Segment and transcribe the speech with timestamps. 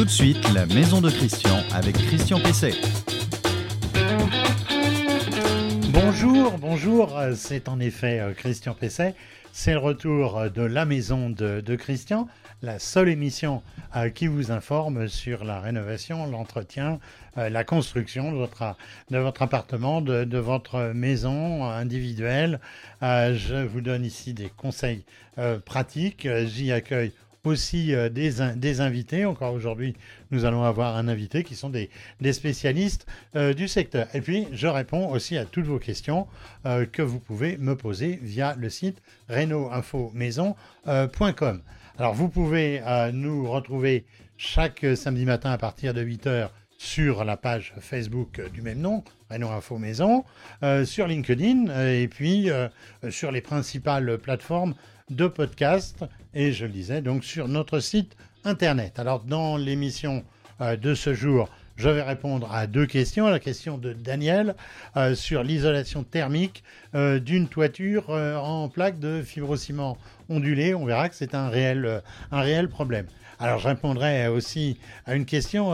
[0.00, 2.72] Tout de suite, la maison de Christian avec Christian Pesset.
[5.92, 9.14] Bonjour, bonjour, c'est en effet euh, Christian Pesset.
[9.52, 12.28] C'est le retour euh, de la maison de, Christian,
[12.62, 13.62] la seule émission
[13.94, 16.98] euh, qui vous informe sur la rénovation, l'entretien,
[17.36, 18.76] la construction de votre,
[19.10, 22.58] de votre appartement, de, de votre maison individuelle.
[23.02, 25.04] Je vous donne ici des conseils
[25.66, 26.26] pratiques.
[26.46, 27.12] J'y accueille
[27.44, 29.24] aussi euh, des, in- des invités.
[29.24, 29.94] Encore aujourd'hui,
[30.30, 31.90] nous allons avoir un invité qui sont des,
[32.32, 34.06] spécialistes euh, du secteur.
[34.14, 36.26] Et puis, je réponds aussi à toutes vos questions
[36.66, 41.62] euh, que vous pouvez me poser via le site reno-info-maison.com.
[41.98, 42.80] Alors, vous pouvez
[43.12, 44.04] nous retrouver
[44.38, 49.50] chaque samedi matin à partir de 8h sur la page Facebook du même nom, Renault
[49.50, 50.24] Info Maison,
[50.84, 52.48] sur LinkedIn et puis
[53.10, 54.74] sur les principales plateformes
[55.10, 58.98] de podcast et je le disais donc sur notre site internet.
[58.98, 60.24] Alors dans l'émission
[60.60, 63.28] euh, de ce jour, je vais répondre à deux questions.
[63.28, 64.54] La question de Daniel
[64.96, 66.62] euh, sur l'isolation thermique
[66.94, 69.96] euh, d'une toiture en plaque de fibrociment
[70.28, 70.74] ondulé.
[70.74, 73.06] On verra que c'est un réel, un réel problème.
[73.42, 75.72] Alors je répondrai aussi à une question,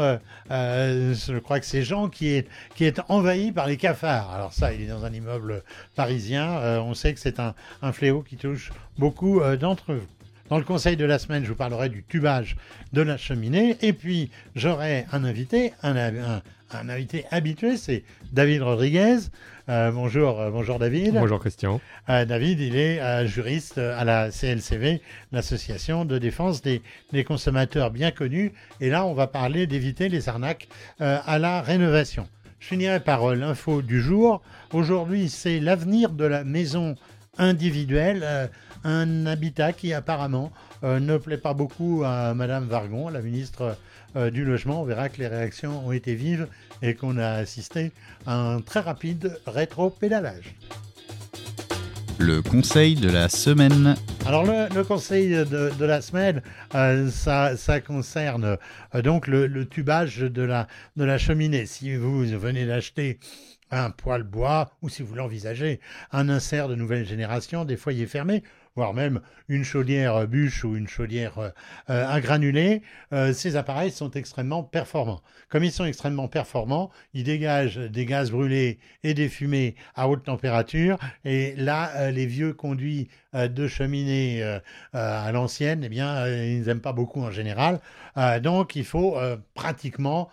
[0.49, 4.31] je crois que c'est Jean qui est, qui est envahi par les cafards.
[4.31, 5.65] Alors ça, il est dans un immeuble
[5.97, 10.16] parisien, on sait que c'est un, un fléau qui touche beaucoup d'entre vous.
[10.49, 12.57] Dans le conseil de la semaine, je vous parlerai du tubage
[12.93, 13.77] de la cheminée.
[13.83, 19.17] Et puis, j'aurai un invité, un, un- un invité habitué, c'est David Rodriguez.
[19.69, 21.15] Euh, bonjour, euh, bonjour David.
[21.15, 21.81] Bonjour Christian.
[22.09, 25.01] Euh, David, il est juriste à la CLCV,
[25.33, 26.81] l'association de défense des,
[27.13, 28.53] des consommateurs bien connue.
[28.81, 30.69] Et là, on va parler d'éviter les arnaques
[31.01, 32.29] à la rénovation.
[32.61, 34.43] Je finirai par l'info du jour.
[34.73, 36.95] Aujourd'hui, c'est l'avenir de la maison
[37.39, 38.51] individuelle,
[38.87, 40.53] un habitat qui apparemment
[40.85, 43.77] euh, ne plaît pas beaucoup à Madame Vargon, la ministre
[44.15, 44.83] euh, du Logement.
[44.83, 46.47] On verra que les réactions ont été vives
[46.83, 47.91] et qu'on a assisté
[48.27, 50.55] à un très rapide rétro-pédalage.
[52.19, 53.97] Le conseil de la semaine.
[54.25, 56.41] Alors le, le conseil de, de la semaine,
[56.75, 58.57] euh, ça, ça concerne
[59.05, 60.67] donc le, le tubage de la,
[60.97, 61.67] de la cheminée.
[61.67, 63.19] Si vous venez d'acheter
[63.71, 65.81] un poêle bois ou si vous l'envisagez,
[66.13, 68.45] un insert de nouvelle génération, des foyers fermés,
[68.77, 71.49] voire même une chaudière euh, bûche ou une chaudière euh,
[71.91, 72.83] euh, à granulés,
[73.33, 75.23] ces appareils sont extrêmement performants.
[75.49, 80.25] Comme ils sont extrêmement performants, ils dégagent des gaz brûlés et des fumées à haute
[80.25, 80.99] température.
[81.25, 84.43] Et là, les vieux conduits de cheminée
[84.93, 87.81] à l'ancienne, eh bien, ils n'aiment pas beaucoup en général.
[88.43, 89.17] Donc, il faut
[89.55, 90.29] pratiquement,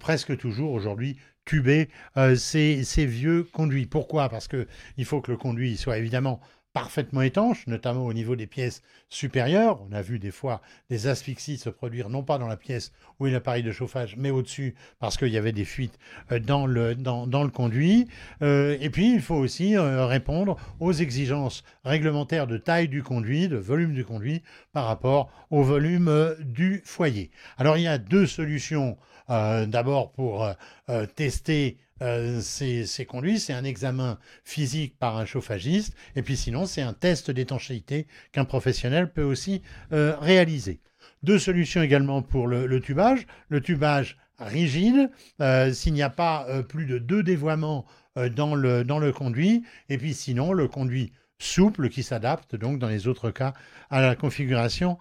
[0.00, 1.90] presque toujours aujourd'hui, tuber
[2.36, 3.86] ces, ces vieux conduits.
[3.86, 4.28] Pourquoi?
[4.28, 4.66] Parce que
[4.96, 6.40] il faut que le conduit soit évidemment
[6.74, 9.80] parfaitement étanche, notamment au niveau des pièces supérieures.
[9.88, 13.28] On a vu des fois des asphyxies se produire non pas dans la pièce où
[13.28, 15.96] est l'appareil de chauffage, mais au-dessus parce qu'il y avait des fuites
[16.32, 18.08] euh, dans le, conduit.
[18.42, 23.46] Euh, et puis, il faut aussi euh, répondre aux exigences réglementaires de taille du conduit,
[23.46, 24.42] de volume du conduit
[24.72, 27.30] par rapport au volume du foyer.
[27.56, 28.98] Alors, il y a deux solutions.
[29.28, 30.46] D'abord, pour
[31.16, 36.66] tester euh, ces, ces conduits, c'est un examen physique par un chauffagiste, et puis sinon,
[36.66, 39.62] c'est un test d'étanchéité qu'un professionnel peut aussi
[39.92, 40.80] euh, réaliser.
[41.22, 43.26] Deux solutions également pour le, tubage.
[43.48, 45.10] Le tubage rigide,
[45.40, 47.84] euh, s'il n'y a pas euh, plus de deux dévoiements
[48.36, 52.88] dans, le, dans le conduit, et puis sinon, le conduit souple qui s'adapte donc dans
[52.88, 53.54] les autres cas
[53.90, 54.98] à la configuration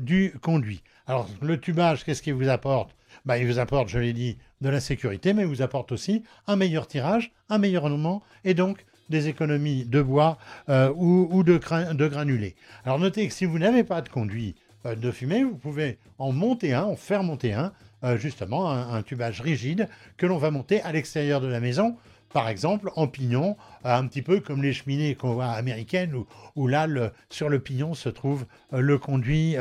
[0.00, 0.82] du conduit.
[1.06, 2.96] Alors le tubage, qu'est-ce qu'il vous apporte?
[3.26, 6.22] Bah, Il vous apporte, je l'ai dit, de la sécurité, mais il vous apporte aussi
[6.46, 10.38] un meilleur tirage, un meilleur rendement et donc des économies de bois
[10.68, 12.56] euh, ou, de, gra- de granulés.
[12.84, 14.54] Alors notez que si vous n'avez pas de conduit
[14.86, 17.72] euh, de fumée, vous pouvez en monter un, en faire monter un,
[18.04, 21.96] euh, justement un, tubage rigide que l'on va monter à l'extérieur de la maison
[22.32, 26.12] par exemple, en pignon, un petit peu comme les cheminées qu'on voit américaines,
[26.54, 26.86] où, là,
[27.30, 29.56] sur le pignon se trouve le conduit,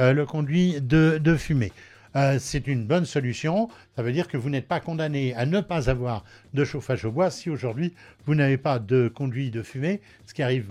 [0.82, 1.72] de fumée.
[2.16, 3.70] Euh, c'est une bonne solution.
[3.96, 6.24] Ça veut dire que vous n'êtes pas condamné à ne pas avoir
[6.54, 7.94] de chauffage au bois si aujourd'hui
[8.26, 10.68] vous n'avez pas de conduit de fumée, ce qui arrive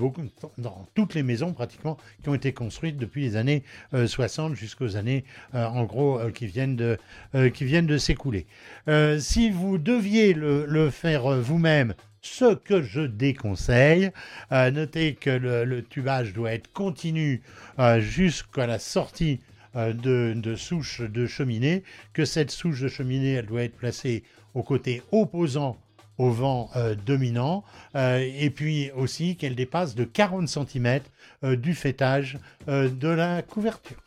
[0.59, 3.63] dans toutes les maisons pratiquement qui ont été construites depuis les années
[3.93, 5.25] euh, 60 jusqu'aux années
[5.55, 6.99] euh, en gros euh, qui viennent de,
[7.35, 8.47] euh, s'écouler.
[8.89, 14.11] Euh, si vous deviez le, faire euh, vous-même, ce que je déconseille,
[14.51, 17.43] euh, notez que le, tubage doit être continu
[17.79, 21.83] euh, jusqu'à la sortie euh, de, de souche de cheminée,
[22.13, 24.23] que cette souche de cheminée, elle doit être placée
[24.55, 25.77] au côté opposant
[26.19, 27.65] au vent euh, dominant,
[27.97, 31.01] euh, et puis aussi qu'elle dépasse de 40 cm
[31.43, 32.39] du fêtage
[32.69, 33.99] euh, de la couverture.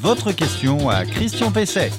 [0.00, 1.90] votre question à Christian Pesset.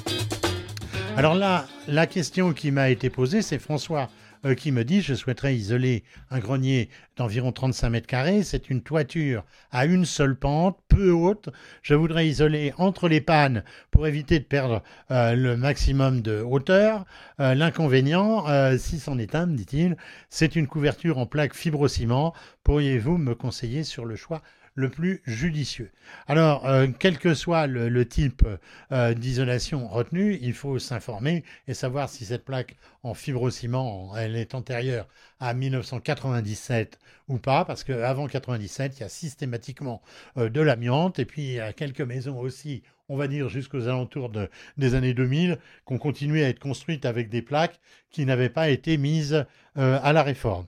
[1.16, 4.21] Alors là, la question qui m'a été posée, c'est François euh,
[4.56, 8.42] qui me dit je souhaiterais isoler un grenier d'environ 35 mètres carrés.
[8.42, 11.48] C'est une toiture à une seule pente, peu haute.
[11.82, 17.04] Je voudrais isoler entre les pannes pour éviter de perdre euh, le maximum de hauteur.
[17.40, 18.44] Euh, l'inconvénient,
[18.78, 19.96] si c'en est un, me dit-il,
[20.28, 22.34] c'est une couverture en plaque fibrociment.
[22.64, 24.42] Pourriez-vous me conseiller sur le choix
[24.74, 25.90] le plus judicieux.
[26.26, 28.46] Alors, euh, quel que soit le, type
[28.90, 34.54] euh, d'isolation retenu, il faut s'informer et savoir si cette plaque en fibrociment, elle est
[34.54, 35.06] antérieure
[35.40, 36.98] à 1997
[37.28, 40.02] ou pas, parce qu'avant 97, il y a systématiquement
[40.36, 43.88] euh, de l'amiante, et puis il y a quelques maisons aussi on va dire jusqu'aux
[43.88, 44.32] alentours
[44.78, 47.78] des années 2000, qu'on continuait à être construites avec des plaques
[48.10, 49.44] qui n'avaient pas été mises
[49.74, 50.66] à la réforme.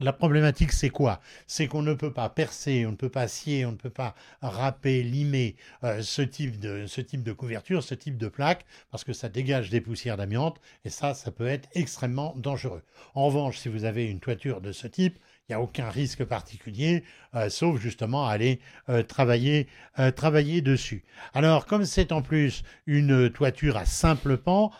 [0.00, 1.20] La problématique, c'est quoi?
[1.48, 4.14] C'est qu'on ne peut pas percer, on ne peut pas scier, on ne peut pas
[4.42, 9.02] râper, limer euh, ce, type de, ce type de couverture, ce type de plaque, parce
[9.02, 12.84] que ça dégage des poussières d'amiante, et ça, ça peut être extrêmement dangereux.
[13.16, 15.18] En revanche, si vous avez une toiture de ce type,
[15.48, 17.04] il n'y a aucun risque particulier,
[17.34, 18.60] euh, sauf justement aller
[18.90, 19.66] euh, travailler,
[19.98, 21.04] euh, travailler dessus.
[21.32, 24.70] Alors, comme c'est en plus une toiture à simple pan,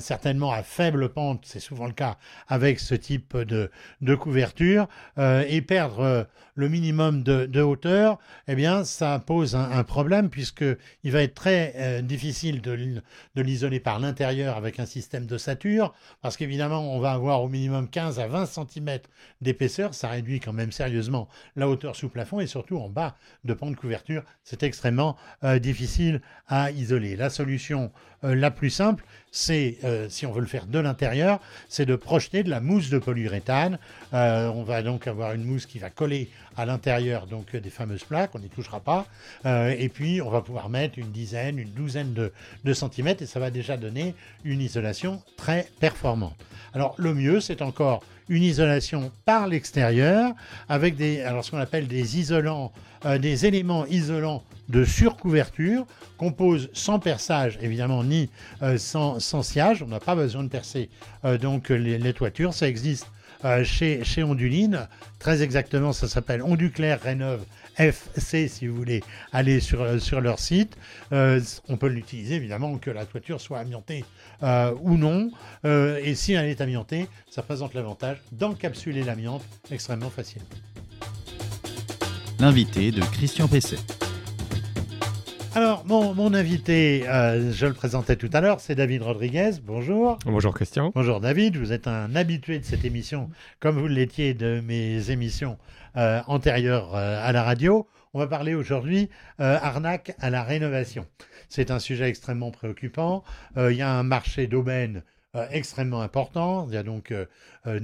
[0.00, 3.70] certainement à faible pente, c'est souvent le cas avec ce type de,
[4.02, 4.86] de couverture,
[5.18, 8.18] et perdre le minimum de, hauteur,
[8.48, 13.00] eh bien, ça pose un, problème puisqu'il va être très difficile de,
[13.34, 17.48] de l'isoler par l'intérieur avec un système de sature, parce qu'évidemment, on va avoir au
[17.48, 18.98] minimum 15 à 20 cm
[19.40, 23.70] d'épaisseur, réduit quand même sérieusement la hauteur sous plafond et surtout en bas de pan
[23.70, 27.16] de couverture, c'est extrêmement euh, difficile à isoler.
[27.16, 27.90] La solution
[28.24, 31.96] euh, la plus simple, c'est, euh, si on veut le faire de l'intérieur, c'est de
[31.96, 33.78] projeter de la mousse de polyuréthane.
[34.12, 38.30] on va donc avoir une mousse qui va coller à l'intérieur donc des fameuses plaques,
[38.34, 39.06] on n'y touchera pas.
[39.44, 43.50] et puis on va pouvoir mettre une dizaine, une douzaine de, centimètres et ça va
[43.50, 44.14] déjà donner
[44.44, 46.36] une isolation très performante.
[46.74, 50.32] Alors le mieux, c'est encore une isolation par l'extérieur
[50.68, 52.72] avec des, alors ce qu'on appelle des isolants,
[53.04, 58.30] euh, des éléments isolants de surcouverture qu'on pose sans perçage, évidemment, ni
[58.62, 59.82] euh, sans, sans, sciage.
[59.82, 60.88] On n'a pas besoin de percer
[61.24, 62.54] euh, donc les, toitures.
[62.54, 63.06] Ça existe
[63.64, 64.88] chez, chez Onduline.
[65.18, 67.44] Très exactement, ça s'appelle Onduclair Rénove
[67.78, 69.02] FC si vous voulez
[69.32, 70.76] aller sur, sur leur site.
[71.12, 74.04] Euh, on peut l'utiliser évidemment que la toiture soit amiantée
[74.42, 75.30] euh, ou non.
[75.64, 80.48] Euh, et si elle est amiantée, ça présente l'avantage d'encapsuler l'amiante extrêmement facilement.
[82.40, 83.78] L'invité de Christian Pesset.
[85.54, 89.50] Alors, mon, mon invité, je le présentais tout à l'heure, c'est David Rodriguez.
[89.62, 90.18] Bonjour.
[90.24, 90.92] Bonjour Christian.
[90.94, 93.28] Bonjour David, vous êtes un habitué de cette émission,
[93.60, 95.58] comme vous l'étiez de mes émissions
[95.98, 97.86] euh, antérieure euh, à la radio.
[98.14, 99.10] On va parler aujourd'hui
[99.40, 101.06] euh, arnaque à la rénovation.
[101.50, 103.22] C'est un sujet extrêmement préoccupant.
[103.56, 105.02] il y a un marché d'aubaine
[105.34, 106.66] euh, extrêmement important.
[106.68, 107.24] Il y a donc euh,
[107.66, 107.80] euh,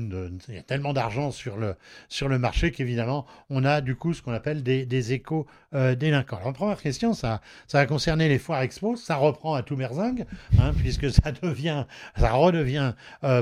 [0.48, 1.76] il y a tellement d'argent sur le,
[2.10, 6.36] sur le marché qu'évidemment, on a du coup ce qu'on appelle des, échos délinquants.
[6.42, 8.96] Alors, première question, ça, ça va concerner les foires expo.
[8.96, 10.26] Ça reprend à tout merzingue,
[10.58, 11.86] hein, puisque ça, devient,
[12.18, 12.92] ça redevient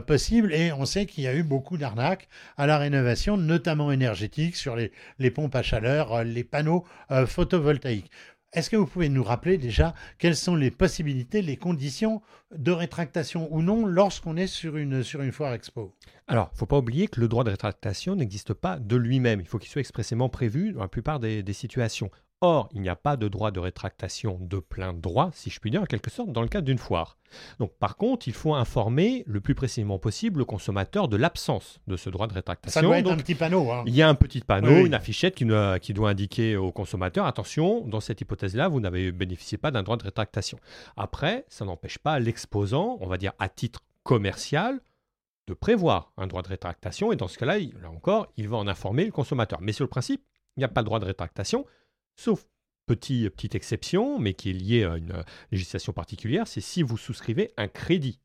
[0.07, 0.55] possible.
[0.55, 4.77] Et on sait qu'il y a eu beaucoup d'arnaques à la rénovation, notamment énergétique, sur
[4.77, 6.85] les, les pompes à chaleur, les panneaux
[7.27, 8.13] photovoltaïques.
[8.57, 12.23] Est-ce que vous pouvez nous rappeler déjà quelles sont les possibilités, les conditions
[12.57, 15.95] de rétractation ou non lorsqu'on est sur une, foire expo?
[16.27, 19.41] Alors, il ne faut pas oublier que le droit de rétractation n'existe pas de lui-même.
[19.41, 22.11] Il faut qu'il soit expressément prévu dans la plupart des situations.
[22.43, 25.71] Or, il n'y a pas de droit de rétractation de plein droit, si je puis
[25.71, 27.17] dire, en quelque sorte, dans le cadre d'une foire.
[27.59, 31.97] Donc, par contre, il faut informer le plus précisément possible le consommateur de l'absence de
[31.97, 32.79] ce droit de rétractation.
[32.79, 33.71] Ça doit être un petit panneau.
[33.73, 33.85] Hein.
[33.87, 35.47] Il y a un petit panneau, une affichette qui,
[35.81, 39.97] qui, doit indiquer au consommateur attention, dans cette hypothèse-là, vous n'avez bénéficié pas d'un droit
[39.97, 40.59] de rétractation.
[40.99, 44.81] Après, ça n'empêche pas l'exposant, on va dire à titre commercial,
[45.47, 47.13] de prévoir un droit de rétractation.
[47.13, 49.61] Et dans ce cas-là, là encore, il va en informer le consommateur.
[49.63, 50.23] Mais sur le principe,
[50.57, 51.65] il n'y a pas de droit de rétractation.
[52.17, 52.47] Sauf
[52.87, 57.53] petit, petite exception, mais qui est liée à une législation particulière, c'est si vous souscrivez
[57.57, 58.21] un crédit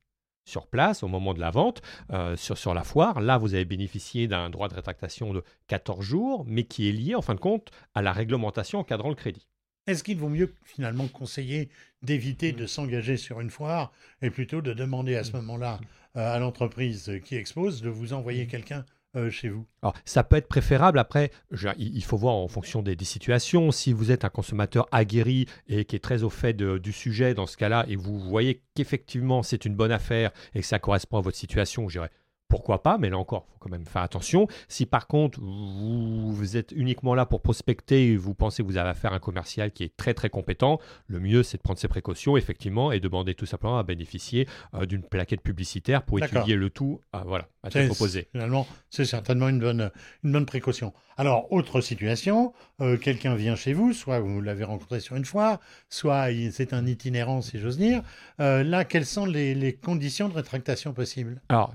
[0.45, 1.81] sur place au moment de la vente,
[2.11, 3.21] euh, sur, sur la foire.
[3.21, 7.15] Là, vous avez bénéficié d'un droit de rétractation de 14 jours, mais qui est lié
[7.15, 9.47] en fin de compte à la réglementation encadrant le crédit.
[9.87, 11.69] Est-ce qu'il vaut mieux finalement conseiller
[12.03, 15.79] d'éviter de s'engager sur une foire et plutôt de demander à ce moment-là
[16.15, 20.37] euh, à l'entreprise qui expose de vous envoyer quelqu'un euh, chez vous Alors, ça peut
[20.37, 20.97] être préférable.
[20.97, 21.31] Après,
[21.77, 23.71] il faut voir en fonction des, situations.
[23.71, 27.45] Si vous êtes un consommateur aguerri et qui est très au fait du sujet dans
[27.45, 31.21] ce cas-là, et vous voyez qu'effectivement c'est une bonne affaire et que ça correspond à
[31.21, 32.11] votre situation, je dirais
[32.51, 34.47] pourquoi pas, mais là encore, il faut quand même faire attention.
[34.67, 38.77] Si par contre, vous, vous êtes uniquement là pour prospecter et vous pensez que vous
[38.77, 41.79] avez affaire à un commercial qui est très très compétent, le mieux c'est de prendre
[41.79, 46.55] ses précautions, effectivement, et demander tout simplement à bénéficier euh, d'une plaquette publicitaire pour étudier
[46.55, 48.27] le tout à, voilà, à tête reposée.
[48.31, 49.89] Finalement, c'est certainement une bonne,
[50.23, 50.93] une bonne précaution.
[51.17, 55.59] Alors, autre situation, euh, quelqu'un vient chez vous, soit vous l'avez rencontré sur une fois,
[55.89, 58.01] soit c'est un itinérant, si j'ose dire.
[58.39, 61.41] Euh, là, quelles sont les, les conditions de rétractation possibles?
[61.49, 61.73] Alors,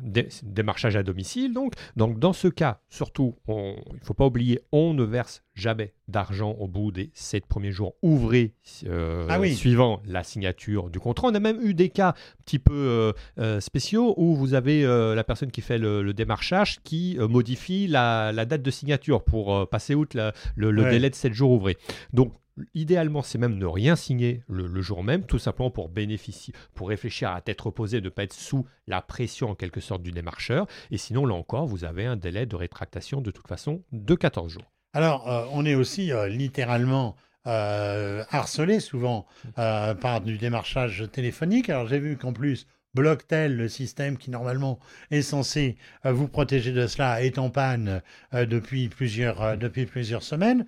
[0.67, 1.75] démarchage à domicile, donc.
[1.95, 5.95] Donc, dans ce cas, surtout, on- il ne faut pas oublier, on ne verse jamais
[6.09, 8.55] d'argent au bout des sept premiers jours ouvrés
[8.87, 9.55] euh, Ah oui.
[9.55, 11.29] suivant la signature du contrat.
[11.29, 14.85] On a même eu des cas un petit peu euh, euh, spéciaux où vous avez
[14.85, 19.23] euh, la personne qui fait le, le démarchage qui modifie la, la date de signature
[19.23, 20.91] pour passer outre la- le, le Ouais.
[20.91, 21.77] délai de 7 jours ouvrés.
[22.13, 22.33] Donc,
[22.75, 26.89] Idéalement, c'est même ne rien signer le, le jour même, tout simplement pour bénéficier, pour
[26.89, 30.67] réfléchir à tête reposée, ne pas être sous la pression en quelque sorte du démarcheur.
[30.91, 34.53] Et sinon, là encore, vous avez un délai de rétractation de toute façon de 14
[34.53, 34.73] jours.
[34.93, 39.25] Alors, euh, on est aussi euh, littéralement euh, harcelé souvent
[39.59, 41.71] euh, par du démarchage téléphonique.
[41.71, 46.73] Alors, j'ai vu qu'en plus, Blocktel, le système qui normalement est censé euh, vous protéger
[46.73, 48.03] de cela, est en panne
[48.35, 50.67] euh, depuis, plusieurs, euh, depuis plusieurs semaines.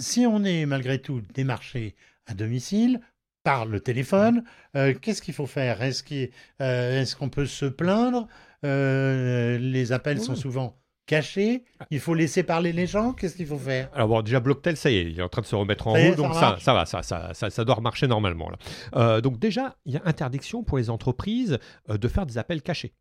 [0.00, 1.94] Si on est malgré tout démarché
[2.26, 3.00] à domicile,
[3.42, 4.44] par le téléphone,
[4.76, 5.82] euh, qu'est-ce qu'il faut faire?
[5.82, 6.04] Est-ce
[6.60, 8.28] euh, qu'on peut se plaindre?
[8.64, 10.76] Euh, Les appels sont souvent
[11.10, 11.64] cachés.
[11.90, 13.12] Il faut laisser parler les gens.
[13.12, 13.90] Qu'est-ce qu'il faut faire?
[13.92, 15.94] Alors bon, déjà Blocktel, ça y est, il est en train de se remettre en
[15.94, 18.48] route, ça donc ça, ça va, ça, ça, ça, ça doit remarcher normalement.
[18.48, 18.56] Là.
[18.94, 22.62] Euh, donc déjà, il y a interdiction pour les entreprises euh, de faire des appels
[22.62, 22.94] cachés.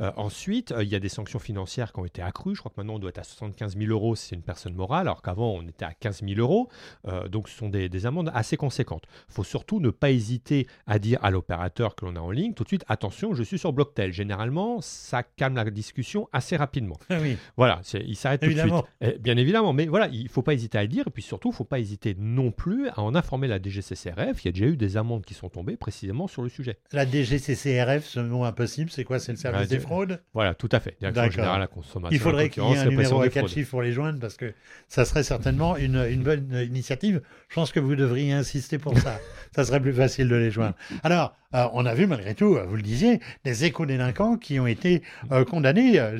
[0.00, 2.54] Euh, ensuite, euh, il y a des sanctions financières qui ont été accrues.
[2.54, 4.74] Je crois que maintenant on doit être à 75 000 euros si c'est une personne
[4.74, 6.68] morale, alors qu'avant on était à 15 000 euros.
[7.08, 9.04] Euh, donc ce sont des, des amendes assez conséquentes.
[9.28, 12.54] Il faut surtout ne pas hésiter à dire à l'opérateur que l'on a en ligne
[12.54, 14.12] tout de suite attention, je suis sur Blocktel.
[14.12, 16.96] Généralement, ça calme la discussion assez rapidement.
[17.10, 18.72] Ah oui, Voilà, il s'arrête tout de suite.
[19.00, 21.22] Eh, Bien évidemment, mais voilà, il ne faut pas hésiter à le dire, et puis
[21.22, 24.44] surtout, il ne faut pas hésiter non plus à en informer la DGCCRF.
[24.44, 26.78] Il y a déjà eu des amendes qui sont tombées précisément sur le sujet.
[26.92, 29.18] La DGCCRF, ce nom impossible, c'est quoi?
[29.18, 30.96] C'est le service Des fraudes Voilà, tout à fait.
[31.00, 31.32] Direction D'accord.
[31.32, 32.14] générale à la consommation.
[32.14, 33.54] Il faudrait qu'il y ait un numéro à des quatre fraudes.
[33.54, 34.52] chiffres pour les joindre parce que
[34.88, 37.22] ça serait certainement une, une bonne initiative.
[37.48, 39.18] Je pense que vous devriez insister pour ça.
[39.54, 40.74] ça serait plus facile de les joindre.
[41.02, 44.66] Alors, euh, on a vu malgré tout, euh, vous le disiez, des éco-délinquants qui ont
[44.66, 45.98] été euh, condamnés.
[45.98, 46.18] Euh,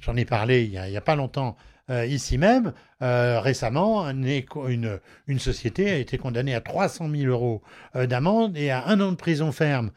[0.00, 1.56] J'en ai parlé il n'y a, pas longtemps
[1.90, 2.72] euh, ici même.
[3.02, 7.62] Euh, récemment, une, société a été condamnée à 300 000 euros
[7.96, 9.90] euh, d'amende et à un an de prison ferme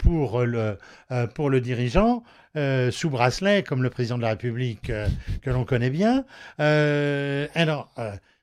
[0.00, 0.76] pour, le,
[1.34, 2.22] pour le dirigeant,
[2.90, 4.92] sous bracelet, comme le président de la République
[5.42, 6.26] que l'on connaît bien.
[6.58, 7.90] Alors,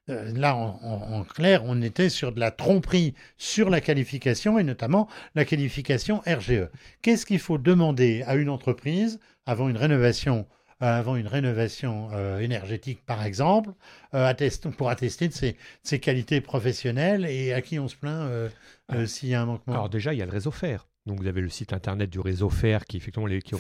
[0.08, 5.46] là, en, clair, on était sur de la tromperie sur la qualification et notamment la
[5.46, 6.70] qualification RGE.
[7.04, 10.48] Qu'est-ce qu'il faut demander à une entreprise avant une rénovation
[10.80, 13.72] avant une rénovation euh, énergétique, par exemple,
[14.14, 14.32] euh,
[14.78, 18.50] pour attester de ses, de ses qualités professionnelles et à qui on se plaint euh,
[18.94, 19.74] euh, s'il y a un manquement.
[19.74, 20.88] Alors déjà, il y a le réseau FAIR.
[21.08, 23.56] Donc vous avez le site internet du réseau FAIR qui effectivement les, qui.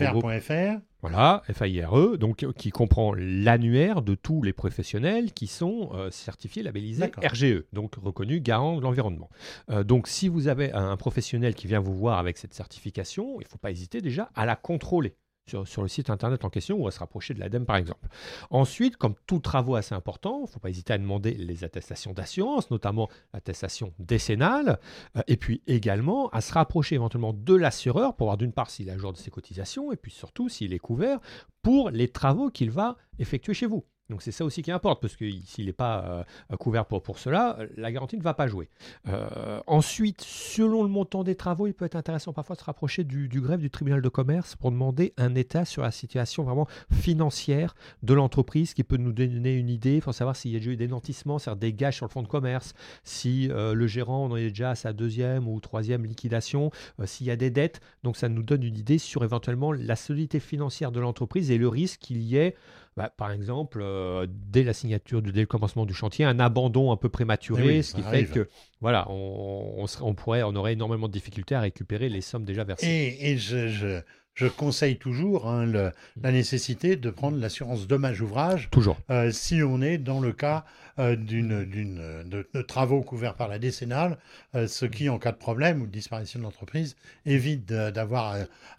[1.02, 6.62] Voilà, FAIRE, donc euh, qui comprend l'annuaire de tous les professionnels qui sont euh, certifiés,
[6.62, 7.10] labellisés.
[7.24, 9.30] RGE, donc reconnus garants de l'environnement.
[9.70, 13.40] Euh, donc si vous avez un, un professionnel qui vient vous voir avec cette certification,
[13.40, 15.16] il ne faut pas hésiter déjà à la contrôler.
[15.48, 18.08] Sur, le site internet en question ou à se rapprocher de l'ADEME par exemple.
[18.50, 22.13] Ensuite, comme tout travaux assez important, il ne faut pas hésiter à demander les attestations
[22.13, 24.80] d'assurance, notamment l'attestation décennale,
[25.16, 28.89] euh, et puis également à se rapprocher éventuellement de l'assureur pour voir d'une part s'il
[28.89, 31.20] à jour de ses cotisations, et puis surtout s'il est couvert
[31.62, 33.86] pour les travaux qu'il va effectuer chez vous.
[34.10, 37.20] Donc c'est ça aussi qui importe, parce que s'il n'est pas euh, couvert pour, pour
[37.20, 38.70] cela, euh, la garantie ne va pas jouer.
[39.08, 43.04] Euh, ensuite, selon le montant des travaux, il peut être intéressant parfois de se rapprocher
[43.04, 46.68] du, du greffe du tribunal de commerce pour demander un état sur la situation vraiment
[46.92, 50.00] financière de l'entreprise qui peut nous donner une idée.
[50.00, 52.24] Faut savoir s'il y a déjà eu des nantissements, c'est-à-dire des gages sur le fonds
[52.24, 52.74] de commerce,
[53.04, 56.72] si le gérant en est déjà à sa deuxième ou troisième liquidation,
[57.06, 57.82] s'il y a des dettes.
[58.04, 61.68] Donc ça nous donne une idée sur éventuellement la solidité financière de l'entreprise et le
[61.68, 62.56] risque qu'il y ait
[62.98, 66.98] bah, par exemple, euh, dès la signature, dès le commencement du chantier, un abandon un
[66.98, 68.32] peu prématuré, oui, ce qui fait arrive.
[68.32, 68.50] que
[68.81, 72.46] voilà, on, on serait- on pourrait, on aurait énormément de difficultés à récupérer les sommes
[72.46, 72.86] déjà versées.
[72.88, 74.01] Et, et je, je-
[74.34, 75.91] je conseille toujours hein, le-
[76.22, 78.98] la nécessité de prendre l'assurance dommage ouvrage Toujours.
[79.10, 80.63] euh, si on est dans le cas
[81.00, 84.17] euh, d'une, d'une, de, de travaux couverts par la décennale,
[84.55, 88.38] euh, ce qui, en cas de problème ou de disparition de l'entreprise, évite d'avoir à,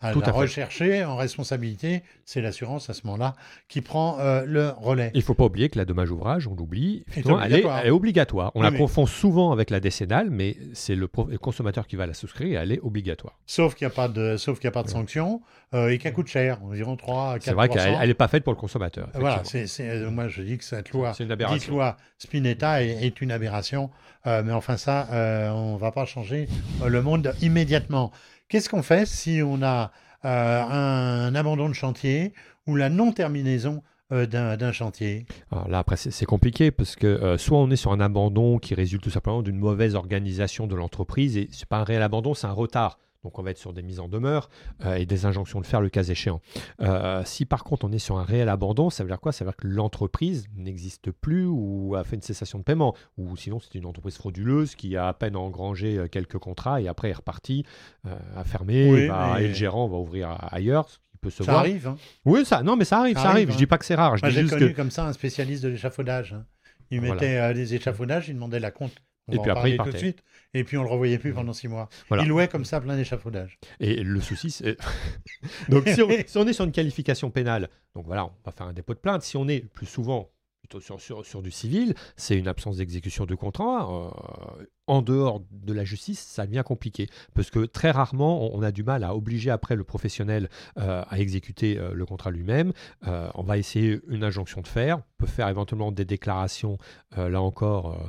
[0.09, 0.39] à Tout la à fait.
[0.39, 2.03] rechercher en responsabilité.
[2.25, 3.35] C'est l'assurance à ce moment-là
[3.69, 5.11] qui prend le relais.
[5.15, 7.79] Il ne faut pas oublier que la dommage ouvrage, on l'oublie, elle est, obligatoire.
[7.81, 8.53] elle est obligatoire.
[8.55, 12.07] On Oui, la mais- confond souvent avec la décennale, mais c'est le, consommateur qui va
[12.07, 13.39] la souscrire et elle est obligatoire.
[13.47, 15.41] Sauf qu'il n'y a pas de, sauf qu'il a pas de sanction
[15.75, 18.45] euh, et qu'elle coûte cher, environ 3 à 4 C'est vrai qu'elle n'est pas faite
[18.45, 19.09] pour le consommateur.
[19.15, 23.91] Voilà, euh, moi je dis que cette loi, dite loi Spinetta est, est une aberration,
[24.27, 26.49] euh, mais enfin ça, euh, on ne va pas changer
[26.85, 28.13] le monde immédiatement.
[28.49, 29.91] Qu'est-ce qu'on fait si on a
[30.23, 32.35] un, abandon de chantier
[32.67, 37.59] ou la non-terminaison euh, d'un, chantier Alors là, après, c'est compliqué parce que euh, soit
[37.59, 41.49] on est sur un abandon qui résulte tout simplement d'une mauvaise organisation de l'entreprise et
[41.53, 42.99] c'est pas un réel abandon, c'est un retard.
[43.25, 44.49] Donc on va être sur des mises en demeure
[44.87, 46.41] euh, et des injonctions de faire le cas échéant.
[46.81, 49.33] Euh, si par contre on est sur un réel abandon, ça veut dire quoi?
[49.33, 52.95] Ça veut dire que l'entreprise n'existe plus ou a fait une cessation de paiement.
[53.19, 57.11] Ou sinon c'est une entreprise frauduleuse qui a à peine engrangé quelques contrats et après
[57.11, 57.65] est repartie,
[58.07, 60.89] euh, a fermé, Oui, va- mais- et le gérant va ouvrir ailleurs.
[60.89, 61.59] ce peut se Ça voir.
[61.61, 61.87] arrive.
[61.89, 61.97] hein.
[62.25, 63.51] Oui, ça, non, mais ça arrive, Ça ça, arrive.
[63.53, 64.17] Je dis pas que c'est rare.
[64.17, 66.33] J'ai connu que comme ça un spécialiste de l'échafaudage.
[66.35, 66.45] hein.
[66.91, 67.15] Il Voilà.
[67.15, 68.95] mettait euh, des échafaudages, il demandait la compte.
[69.31, 69.99] On Et puis après, il tout de partait.
[69.99, 70.23] suite.
[70.55, 71.91] Et puis on le revoyait plus pendant six mois.
[72.09, 72.23] Voilà.
[72.23, 73.59] Il louait comme ça plein d'échafaudages.
[73.79, 74.79] Et le souci, c'est.
[75.69, 78.67] donc, si on, si on est sur une qualification pénale, donc voilà, on va faire
[78.67, 79.23] un dépôt de plainte.
[79.23, 80.31] Si on est plus souvent
[80.69, 83.89] plutôt sur, sur, sur du civil, c'est une absence d'exécution de contrat.
[83.91, 87.09] euh, en dehors de la justice, ça devient compliqué.
[87.35, 90.49] Parce que très rarement, on, on a du mal à obliger après le professionnel
[90.79, 92.73] euh, à exécuter euh, le contrat lui-même.
[93.07, 94.99] Euh, on va essayer une injonction de faire.
[94.99, 96.79] On peut faire éventuellement des déclarations,
[97.17, 98.09] là encore,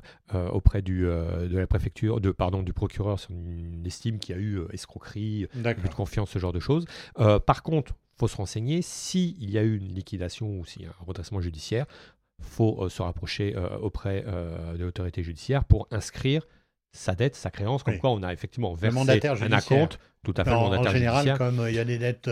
[0.51, 4.41] auprès du, de la préfecture, de, pardon, du procureur sur une estime qu'il y a
[4.41, 6.85] eu escroquerie, abus de confiance, ce genre de choses.
[7.45, 10.89] Par contre, faut se renseigner s'il y a eu une liquidation ou s'il y a
[10.89, 11.87] un redressement judiciaire,
[12.41, 16.45] faut euh, se rapprocher euh, auprès euh, de l'autorité judiciaire pour inscrire
[16.91, 17.99] sa dette, sa créance, comme Oui.
[17.99, 21.37] quoi on a effectivement versé un acompte, tout à fait, En, en général, judiciaire.
[21.37, 22.29] comme il y a des dettes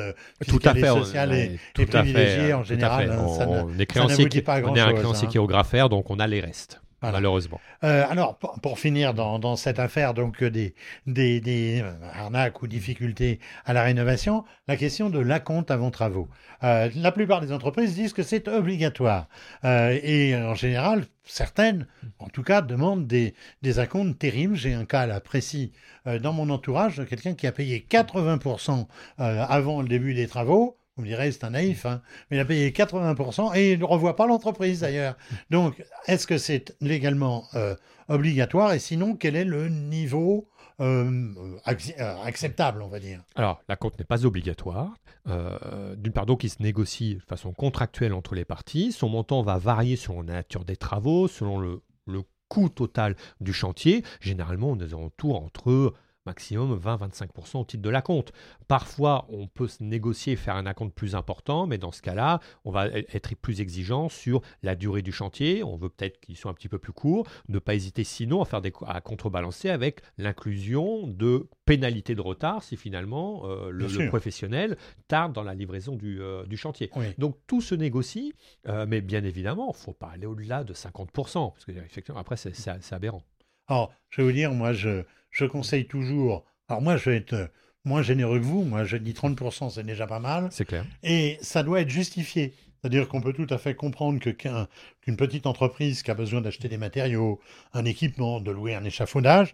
[0.47, 3.85] Tout à fait, on- sociales et, tout privilégiées, en général, hein, ça ne- on, est
[3.85, 5.31] créancier n'aboutit qui- pas à on est un grand-chose, créancier hein.
[5.31, 5.47] qui est au
[5.89, 7.18] donc on a les restes, Voilà.
[7.18, 7.62] malheureusement.
[7.84, 10.74] Euh, alors, pour, pour finir dans, dans cette affaire donc euh, des,
[11.06, 16.27] des, des euh, arnaques ou difficultés à la rénovation, la question de l'acompte avant travaux.
[16.63, 19.27] Euh, la plupart des entreprises disent que c'est obligatoire.
[19.63, 21.86] Euh, et en général, certaines,
[22.20, 24.56] en tout cas, demandent des, des acomptes terribles.
[24.56, 25.72] J'ai un cas là précis
[26.06, 28.88] dans mon entourage de quelqu'un qui a payé 80%
[29.20, 30.77] euh, avant le début des travaux.
[30.98, 33.86] Vous me direz, c'est un naïf, hein, mais il a payé 80% et il ne
[33.86, 35.16] revoit pas l'entreprise d'ailleurs.
[35.51, 37.75] Donc, est-ce que c'est légalement euh,
[38.10, 38.74] obligatoire?
[38.74, 41.33] Et sinon, quel est le niveau euh,
[41.66, 43.22] ac- euh, acceptable, on va dire?
[43.36, 44.94] Alors, la compte n'est pas obligatoire.
[45.27, 48.92] Euh, D'une part, donc, il se négocie de façon contractuelle entre les parties.
[48.92, 53.53] Son montant va varier selon la nature des travaux, selon le, le coût total du
[53.53, 54.03] chantier.
[54.22, 55.94] Généralement, on est en tour entre
[56.27, 58.31] maximum 20-25% au titre de la compte.
[58.68, 62.40] Parfois, on peut se négocier et faire un acompte plus important, mais dans ce cas-là,
[62.66, 65.63] on va e- être plus exigeant sur la durée du chantier.
[65.63, 67.27] On veut peut-être qu'il soit un petit peu plus court.
[67.48, 72.63] Ne pas hésiter sinon à faire des à contrebalancer avec l'inclusion de pénalités de retard
[72.63, 76.92] si finalement euh, le, professionnel tarde dans la livraison du, euh, du chantier.
[76.96, 77.05] Oui.
[77.18, 78.33] Donc tout se négocie,
[78.68, 82.20] euh, mais bien évidemment, il ne faut pas aller au-delà de 50%, parce que effectivement,
[82.20, 83.24] après, c'est aberrant.
[83.68, 85.03] Alors, je vais vous dire, moi, je,
[85.37, 86.45] je conseille toujours.
[86.67, 87.47] Alors, moi, je vais être euh,
[87.85, 88.63] moins généreux que vous.
[88.63, 90.47] Moi, je dis 30%, c'est déjà pas mal.
[90.51, 90.83] C'est clair.
[91.03, 92.53] Et ça doit être justifié.
[92.81, 94.67] C'est-à-dire qu'on peut tout à fait comprendre que qu'un-
[95.01, 97.39] qu'une petite entreprise qui a besoin d'acheter des matériaux,
[97.73, 99.53] un équipement, de louer un échafaudage,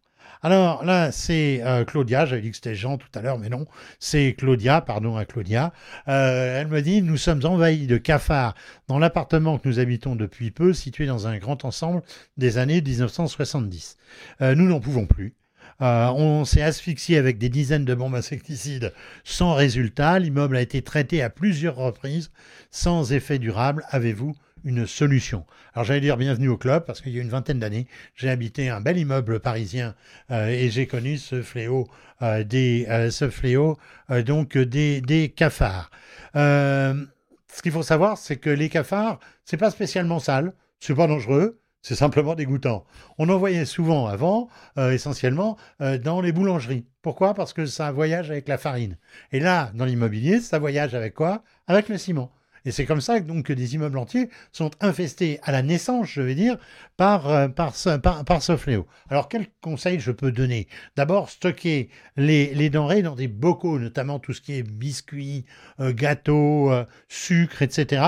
[0.46, 3.66] Alors là, c'est euh, Claudia, j'avais dit que c'était Jean tout à l'heure, mais non,
[3.98, 5.74] c'est Claudia, pardon à Claudia.
[6.08, 8.54] Euh, elle me dit, nous sommes envahis de cafards
[8.88, 12.04] dans l'appartement que nous habitons depuis peu, situé dans un grand ensemble
[12.38, 13.98] des années 1970.
[14.42, 15.34] Euh, nous n'en pouvons plus.
[15.80, 20.20] On s'est asphyxié avec des dizaines de bombes insecticides sans résultat.
[20.20, 22.30] L'immeuble a été traité à plusieurs reprises
[22.70, 23.84] sans effet durable.
[23.90, 25.46] Avez-vous une solution.
[25.74, 28.70] Alors j'allais dire bienvenue au club parce qu'il y a une vingtaine d'années, j'ai habité
[28.70, 29.96] un bel immeuble parisien
[30.32, 31.88] euh, et j'ai connu ce fléau
[32.22, 33.78] euh, des euh, ce fléau
[34.26, 35.92] donc des, des cafards.
[36.34, 41.62] Ce qu'il faut savoir, c'est que les cafards, c'est pas spécialement sale, c'est pas dangereux,
[41.82, 42.84] c'est simplement dégoûtant.
[43.18, 46.86] On en voyait souvent avant, essentiellement dans les boulangeries.
[47.02, 47.34] Pourquoi?
[47.34, 48.98] Parce que ça voyage avec la farine.
[49.32, 51.44] Et là, dans l'immobilier, ça voyage avec quoi?
[51.68, 52.30] Avec le ciment.
[52.66, 56.22] Et c'est comme ça donc, que des immeubles entiers sont infestés à la naissance, je
[56.22, 56.58] vais dire,
[56.98, 58.88] par, euh, par, ce, par, ce fléau.
[59.10, 60.68] Alors, quel conseil je peux donner?
[60.96, 65.46] D'abord, stocker les, les denrées dans des bocaux, notamment tout ce qui est biscuits,
[65.80, 68.04] euh, gâteaux, euh, sucre, etc.,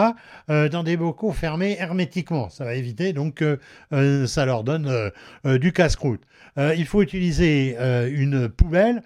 [0.47, 2.49] dans des bocaux fermés hermétiquement.
[2.49, 3.43] Ça va éviter, donc,
[3.91, 5.11] ça leur donne
[5.43, 6.21] du casse-croûte.
[6.57, 7.77] Il faut utiliser
[8.09, 9.03] une poubelle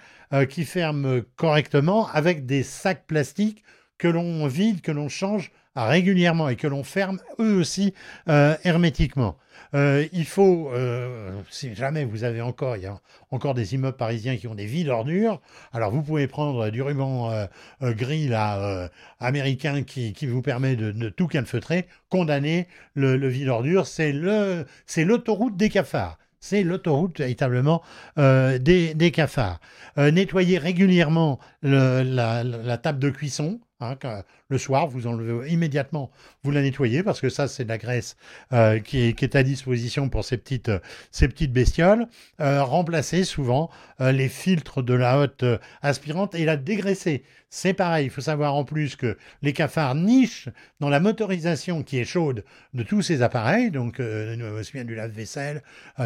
[0.50, 3.64] qui ferme correctement avec des sacs plastiques
[4.02, 7.94] que l'on vide, que l'on change ah, régulièrement et que l'on ferme eux aussi
[8.30, 9.38] euh, hermétiquement.
[9.76, 13.96] Euh, il faut, euh, si jamais vous avez encore, il y a encore des immeubles
[13.96, 15.40] parisiens qui ont des vides ordures,
[15.72, 17.46] alors vous pouvez prendre du ruban euh,
[17.84, 18.88] euh, gris euh,
[19.20, 25.58] américain qui, qui vous permet de, de tout calfeutrer, condamner le, vide ordure, c'est l'autoroute
[25.58, 26.18] des cafards.
[26.44, 27.84] C'est l'autoroute véritablement
[28.18, 29.60] euh, des, cafards.
[30.00, 33.60] Euh, nettoyer régulièrement la table de cuisson.
[33.82, 36.12] Hein, le soir, vous enlevez immédiatement,
[36.44, 38.18] vous la nettoyez parce que ça, c'est de la graisse
[38.52, 42.06] euh, qui, est, à disposition pour ces petites, euh, bestioles.
[42.42, 45.46] Euh, remplacer souvent les filtres de la hotte
[45.82, 47.24] aspirante et la dégraisser.
[47.50, 52.00] C'est pareil, il faut savoir en plus que les cafards nichent dans la motorisation qui
[52.00, 55.62] est chaude de tous ces appareils, donc aussi bien du lave-vaisselle,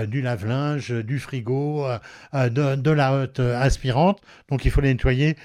[0.07, 1.87] du lave-linge, du frigo,
[2.33, 4.21] de, la hotte aspirante.
[4.49, 5.37] Donc il faut les nettoyer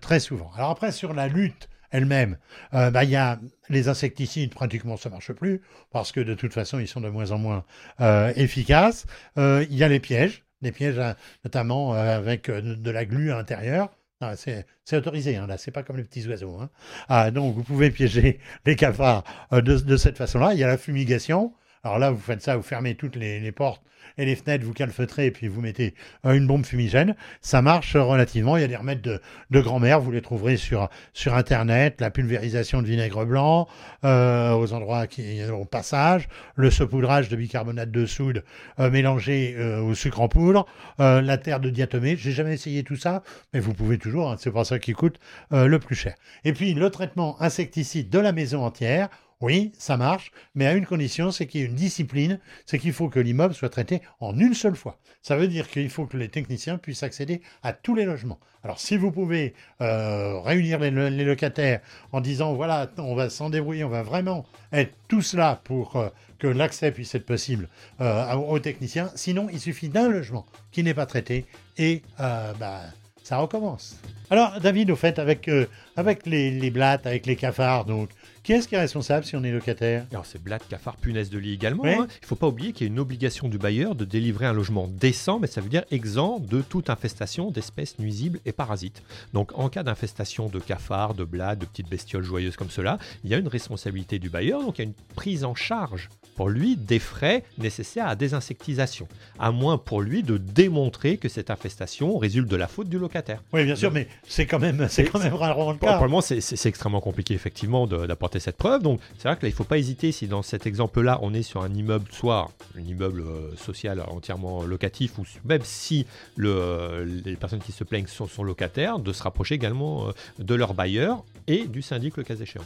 [0.00, 0.50] très souvent.
[0.56, 2.38] Alors après, sur la lutte elle-même,
[2.74, 6.52] euh, bah, il y a les insecticides, pratiquement ça marche plus, parce que de toute
[6.52, 7.64] façon, ils sont de moins en moins
[8.00, 9.06] euh, efficaces.
[9.38, 11.00] Euh, Il y a les pièges, les pièges
[11.44, 13.90] notamment avec de la glu à l'intérieur.
[14.36, 16.60] C'est autorisé, hein, là, c'est pas comme les petits oiseaux.
[17.08, 20.54] Ah, donc, vous pouvez piéger les cafards de cette façon-là.
[20.54, 21.52] Il y a la fumigation.
[21.84, 23.82] Alors là, vous faites ça, vous fermez toutes les, portes
[24.16, 27.16] et les fenêtres, vous calfeutrez et puis vous mettez euh, une bombe fumigène.
[27.40, 28.56] Ça marche relativement.
[28.56, 29.20] Il y a des remèdes de,
[29.60, 32.00] grand-mère, vous les trouverez sur, sur Internet.
[32.00, 33.66] La pulvérisation de vinaigre blanc
[34.04, 38.44] euh, aux endroits qui au passage, le saupoudrage de bicarbonate de soude
[38.78, 40.66] euh, mélangé au sucre en poudre,
[40.98, 42.16] la terre de diatomée.
[42.16, 44.30] J'ai jamais essayé tout ça, mais vous pouvez toujours.
[44.30, 45.18] hein, c'est pour ça qu'il coûte
[45.50, 46.14] le plus cher.
[46.44, 49.08] Et puis le traitement insecticide de la maison entière.
[49.42, 52.92] Oui, ça marche, mais à une condition, c'est qu'il y ait une discipline, c'est qu'il
[52.92, 55.00] faut que l'immeuble soit traité en une seule fois.
[55.20, 58.38] Ça veut dire qu'il faut que les techniciens puissent accéder à tous les logements.
[58.62, 60.92] Alors si vous pouvez euh, réunir les,
[61.24, 61.80] locataires
[62.12, 66.08] en disant, voilà, on va s'en débrouiller, on va vraiment être tous là pour euh,
[66.38, 67.68] que l'accès puisse être possible
[68.00, 71.46] euh, aux techniciens, sinon il suffit d'un logement qui n'est pas traité
[71.78, 72.82] et bah,
[73.24, 73.98] ça recommence.
[74.30, 75.50] Alors David, au fait, avec,
[75.96, 78.10] avec les, les blattes, avec les cafards, donc,
[78.42, 80.04] qui est-ce qui est responsable si on est locataire?
[80.10, 81.84] Alors c'est blattes, cafards, punaises de lit également.
[81.84, 82.08] Hein.
[82.08, 84.52] Il ne faut pas oublier qu'il y a une obligation du bailleur de délivrer un
[84.52, 89.02] logement décent, mais ça veut dire exempt de toute infestation d'espèces nuisibles et parasites.
[89.32, 93.30] Donc en cas d'infestation de cafards, de blattes, de petites bestioles joyeuses comme cela, il
[93.30, 96.48] y a une responsabilité du bailleur, donc il y a une prise en charge pour
[96.48, 99.06] lui des frais nécessaires à désinsectisation,
[99.38, 103.40] à moins pour lui de démontrer que cette infestation résulte de la faute du locataire.
[103.52, 105.96] Oui, bien sûr, mais c'est quand même, c'est quand même rarement le Pour, cas.
[105.96, 108.82] pour le moment, c'est- extrêmement compliqué, effectivement, d'apporter cette preuve.
[108.82, 111.34] Donc, c'est vrai que là, il ne faut pas hésiter si dans cet exemple-là, on
[111.34, 116.50] est sur un immeuble, soit un immeuble euh, social entièrement locatif, ou même si le,
[116.50, 120.54] euh, les personnes qui se plaignent sont, sont locataires, de se rapprocher également euh, de
[120.54, 122.64] leur bailleur et du syndic le cas échéant.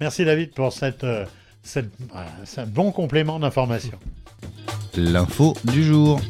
[0.00, 1.26] Merci David pour cette, euh,
[1.62, 3.98] cette, voilà, ce bon complément d'information.
[4.96, 6.20] L'info du jour.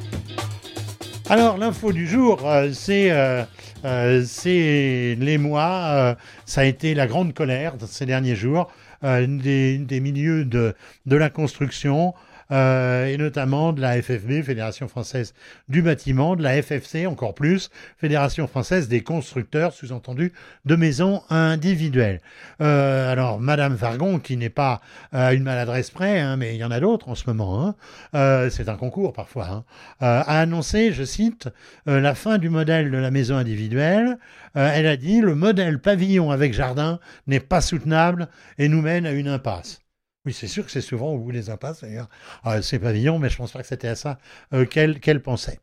[1.31, 3.45] Alors, l'info du jour, euh, c'est euh,
[3.85, 6.15] euh, les mois, euh,
[6.47, 8.71] ça a été la grande colère ces derniers jours
[9.03, 10.75] des, des milieux de
[11.07, 12.15] la construction.
[12.53, 15.35] Euh, et notamment de la FFB, Fédération française
[15.69, 20.33] du bâtiment, de la FFC encore plus, Fédération française des constructeurs, sous-entendu,
[20.65, 22.21] de maisons individuelles.
[22.61, 24.81] Euh, alors, Madame Vargon, qui n'est pas
[25.13, 27.75] à une maladresse près, hein, mais il y en a d'autres en ce moment, hein,
[28.15, 29.65] euh, c'est un concours parfois, hein,
[30.03, 31.49] euh, a annoncé, je cite,
[31.89, 34.19] euh, la fin du modèle de la maison individuelle.
[34.57, 39.07] Euh, elle a dit le modèle pavillon avec jardin n'est pas soutenable et nous mène
[39.07, 39.81] à une impasse.
[40.29, 42.11] Oui, c'est sûr que c'est souvent au bout des impasses, d'ailleurs.
[42.45, 44.19] Euh, c'est pavillon, mais je pense pas que c'était à ça
[44.53, 45.59] euh, qu'elle qu'elle pensait.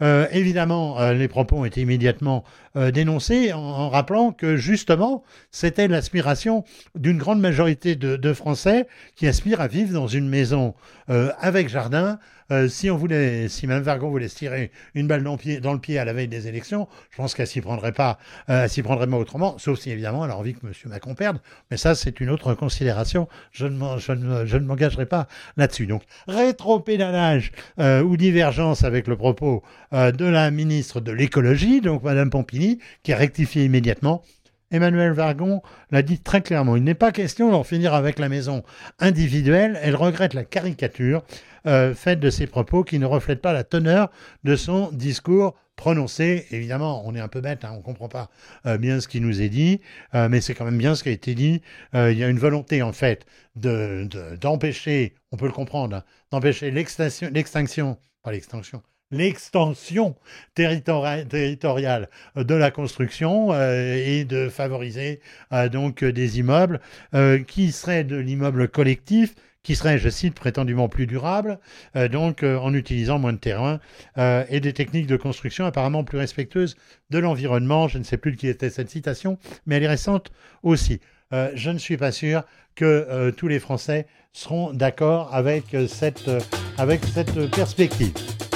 [0.00, 2.42] Euh, évidemment, euh, les propos ont été immédiatement
[2.76, 9.60] euh, dénoncés en, rappelant que, justement, c'était l'aspiration d'une grande majorité de, Français qui aspirent
[9.60, 10.74] à vivre dans une maison
[11.08, 12.18] euh, avec jardin.
[12.52, 15.98] Euh, si on voulait, si Mme Vargon voulait se tirer une balle dans le pied,
[15.98, 18.18] à la veille des élections, je pense qu'elle s'y prendrait pas,
[18.50, 20.72] euh, s'y prendrait pas autrement, sauf si évidemment elle a envie que M.
[20.86, 21.38] Macron perde.
[21.70, 23.28] Mais ça, c'est une autre considération.
[23.52, 25.86] Je ne, je ne, m'engagerai pas là-dessus.
[25.86, 29.62] Donc, rétro-pédalage ou divergence avec le propos
[29.92, 32.30] de la ministre de l'écologie, donc Mme
[33.02, 34.22] Qui a rectifié immédiatement.
[34.72, 36.74] Emmanuel Vargon l'a dit très clairement.
[36.76, 38.64] Il n'est pas question d'en finir avec la maison
[38.98, 39.78] individuelle.
[39.80, 41.22] Elle regrette la caricature
[41.68, 44.10] euh, faite de ses propos qui ne reflètent pas la teneur
[44.42, 46.46] de son discours prononcé.
[46.50, 48.28] Évidemment, on est un peu bête, hein, on ne comprend pas
[48.66, 49.80] euh, bien ce qui nous est dit,
[50.14, 51.60] euh, mais c'est quand même bien ce qui a été dit.
[51.94, 53.24] Il y a une volonté, en fait,
[53.54, 60.16] de- de- d'empêcher, on peut le comprendre, hein, d'empêcher l'extinction, pas l'extinction, l'extension
[60.56, 65.20] territori- territoriale de la construction euh, et de favoriser
[65.52, 66.80] euh, donc des immeubles
[67.14, 71.58] euh, qui seraient de l'immeuble collectif, qui serait, je cite, prétendument plus durable,
[72.12, 73.80] donc en utilisant moins de terrain
[74.16, 76.76] et des techniques de construction apparemment plus respectueuses
[77.10, 77.88] de l'environnement.
[77.88, 80.30] Je ne sais plus qui était cette citation, mais elle est récente
[80.62, 81.00] aussi.
[81.32, 82.44] Je ne suis pas sûr
[82.76, 86.40] que tous les Français seront d'accord avec, euh, cette, euh,
[86.76, 88.12] avec cette perspective.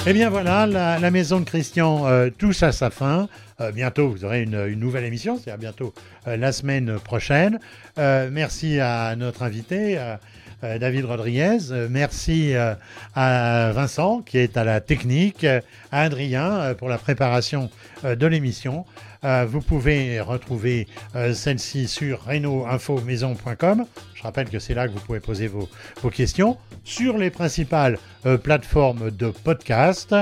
[0.06, 3.28] Eh bien voilà, la, maison de Christian euh, touche à sa fin.
[3.60, 5.94] Euh, bientôt, vous aurez une, nouvelle émission, c'est-à-dire bientôt
[6.26, 7.60] euh, la semaine prochaine.
[7.98, 10.16] Euh, merci à notre invité, euh, euh,
[10.62, 11.58] David Rodriguez.
[11.70, 12.74] Euh, merci euh,
[13.14, 17.70] à Vincent, qui est à la technique, euh, à Adrien euh, pour la préparation
[18.04, 18.84] euh, de l'émission.
[19.24, 23.84] Euh, vous pouvez retrouver euh, celle-ci sur reno-info-maison.com.
[24.14, 25.68] Je rappelle que c'est là que vous pouvez poser vos,
[26.02, 26.56] vos questions.
[26.84, 30.14] Sur les principales euh, plateformes de podcast,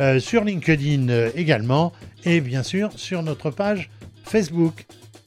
[0.00, 1.92] euh, sur LinkedIn euh, également,
[2.24, 3.90] et bien sûr sur notre page
[4.24, 4.86] Facebook.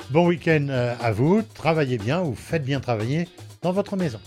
[0.10, 3.30] Bon week-end euh, à vous, travaillez bien ou faites bien travailler
[3.64, 4.20] dans votre maison.